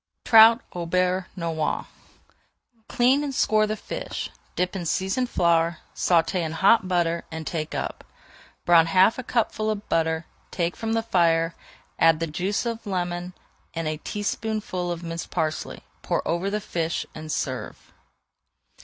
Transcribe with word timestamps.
TROUT 0.25 0.61
AU 0.73 0.87
BEURRE 0.87 1.27
NOIR 1.35 1.85
Clean 2.89 3.23
and 3.23 3.35
score 3.35 3.67
the 3.67 3.75
fish, 3.77 4.31
dip 4.55 4.75
in 4.75 4.87
seasoned 4.87 5.29
flour, 5.29 5.77
sauté 5.93 6.39
in 6.43 6.53
hot 6.53 6.87
butter, 6.87 7.23
and 7.31 7.45
take 7.45 7.75
up. 7.75 8.03
Brown 8.65 8.87
half 8.87 9.19
a 9.19 9.23
cupful 9.23 9.69
of 9.69 9.87
butter, 9.89 10.25
take 10.49 10.75
from 10.75 10.93
the 10.93 11.03
fire, 11.03 11.53
add 11.99 12.19
the 12.19 12.25
juice 12.25 12.65
of 12.65 12.83
a 12.83 12.89
lemon 12.89 13.33
and 13.75 13.87
a 13.87 13.97
teaspoonful 13.97 14.91
of 14.91 15.03
minced 15.03 15.29
parsley, 15.29 15.83
pour 16.01 16.27
over 16.27 16.49
the 16.49 16.59
fish, 16.61 17.05
and 17.13 17.31
serve. 17.31 17.91